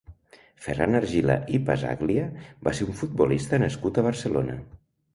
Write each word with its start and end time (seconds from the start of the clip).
Ferran 0.67 0.99
Argila 0.99 1.35
i 1.59 1.59
Pazzaglia 1.69 2.25
va 2.69 2.75
ser 2.81 2.91
un 2.91 3.01
futbolista 3.05 3.65
nascut 3.69 4.01
a 4.05 4.09
Barcelona. 4.13 4.63